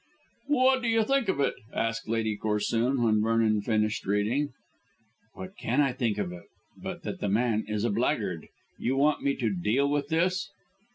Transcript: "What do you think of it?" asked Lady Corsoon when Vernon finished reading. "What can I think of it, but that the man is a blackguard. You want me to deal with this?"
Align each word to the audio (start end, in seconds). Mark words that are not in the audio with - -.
"What 0.47 0.81
do 0.81 0.87
you 0.87 1.03
think 1.03 1.29
of 1.29 1.39
it?" 1.39 1.53
asked 1.75 2.09
Lady 2.09 2.35
Corsoon 2.35 3.03
when 3.03 3.21
Vernon 3.21 3.61
finished 3.61 4.07
reading. 4.07 4.49
"What 5.35 5.55
can 5.57 5.79
I 5.79 5.93
think 5.93 6.17
of 6.17 6.31
it, 6.33 6.45
but 6.75 7.03
that 7.03 7.19
the 7.19 7.29
man 7.29 7.65
is 7.67 7.83
a 7.83 7.91
blackguard. 7.91 8.47
You 8.79 8.95
want 8.97 9.21
me 9.21 9.35
to 9.35 9.51
deal 9.51 9.87
with 9.87 10.07
this?" 10.07 10.49